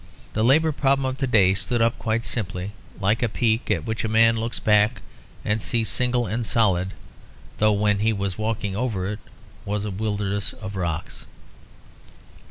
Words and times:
The 0.33 0.43
Labour 0.43 0.71
problem 0.71 1.05
of 1.05 1.19
to 1.19 1.27
day 1.27 1.53
stood 1.53 1.79
up 1.79 1.99
quite 1.99 2.23
simply, 2.25 2.71
like 2.99 3.21
a 3.21 3.29
peak 3.29 3.69
at 3.69 3.85
which 3.85 4.03
a 4.03 4.07
man 4.07 4.35
looks 4.35 4.57
back 4.59 5.03
and 5.45 5.61
sees 5.61 5.89
single 5.89 6.25
and 6.25 6.43
solid, 6.43 6.95
though 7.59 7.73
when 7.73 7.99
he 7.99 8.11
was 8.11 8.35
walking 8.35 8.75
over 8.75 9.05
it 9.05 9.19
it 9.21 9.21
was 9.63 9.85
a 9.85 9.91
wilderness 9.91 10.53
of 10.53 10.75
rocks. 10.75 11.27